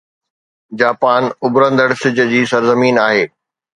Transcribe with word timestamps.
Japan 0.79 1.23
اڀرندڙ 1.45 1.89
سج 2.01 2.17
جي 2.31 2.41
سرزمين 2.51 2.95
آهي 3.07 3.23